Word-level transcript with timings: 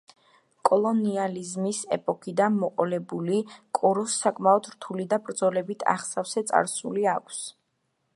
კოლონიალიზმის 0.67 1.81
ეპოქიდან 1.97 2.57
მოყოლებული, 2.63 3.41
კოროს 3.81 4.15
საკმაოდ 4.23 4.71
რთული 4.73 5.05
და 5.13 5.21
ბრძოლებით 5.29 5.87
აღსავსე 5.97 6.45
წარსული 6.53 7.07
აქვს. 7.13 7.43